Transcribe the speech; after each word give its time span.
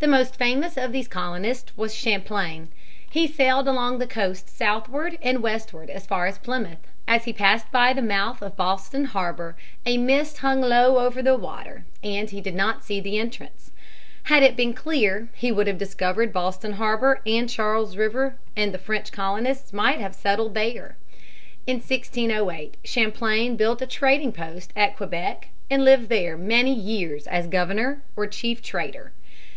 The 0.00 0.08
most 0.08 0.34
famous 0.34 0.76
of 0.76 0.90
these 0.90 1.06
colonists 1.06 1.70
was 1.76 1.94
Champlain. 1.94 2.66
He 3.08 3.28
sailed 3.28 3.68
along 3.68 3.98
the 3.98 4.08
coast 4.08 4.48
southward 4.48 5.16
and 5.22 5.40
westward 5.40 5.88
as 5.88 6.04
far 6.04 6.26
as 6.26 6.38
Plymouth. 6.38 6.80
As 7.06 7.22
he 7.24 7.32
passed 7.32 7.70
by 7.70 7.92
the 7.92 8.02
mouth 8.02 8.42
of 8.42 8.56
Boston 8.56 9.04
harbor, 9.04 9.54
a 9.86 9.98
mist 9.98 10.38
hung 10.38 10.60
low 10.60 10.98
over 10.98 11.22
the 11.22 11.36
water, 11.36 11.84
and 12.02 12.30
he 12.30 12.40
did 12.40 12.56
not 12.56 12.82
see 12.82 12.98
the 12.98 13.16
entrance. 13.16 13.70
Had 14.24 14.42
it 14.42 14.56
been 14.56 14.74
clear 14.74 15.28
he 15.34 15.52
would 15.52 15.68
have 15.68 15.78
discovered 15.78 16.32
Boston 16.32 16.72
harbor 16.72 17.20
and 17.24 17.48
Charles 17.48 17.96
River, 17.96 18.34
and 18.56 18.80
French 18.80 19.12
colonists 19.12 19.72
might 19.72 20.00
have 20.00 20.16
settled 20.16 20.54
there. 20.54 20.96
In 21.68 21.76
1608 21.76 22.76
Champlain 22.82 23.54
built 23.54 23.80
a 23.80 23.86
trading 23.86 24.32
post 24.32 24.72
at 24.74 24.96
Quebec 24.96 25.50
and 25.70 25.84
lived 25.84 26.08
there 26.08 26.36
for 26.36 26.42
many 26.42 26.74
years 26.74 27.28
as 27.28 27.46
governor 27.46 28.02
or 28.16 28.26
chief 28.26 28.60
trader. 28.60 29.12